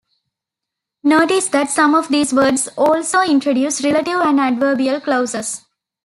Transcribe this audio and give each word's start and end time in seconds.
Notice 1.03 1.49
that 1.49 1.69
some 1.69 1.93
of 1.93 2.07
these 2.09 2.33
words 2.33 2.67
also 2.75 3.21
introduce 3.21 3.83
relative 3.83 4.19
and 4.21 4.39
adverbial 4.39 4.99
clauses. 4.99 5.63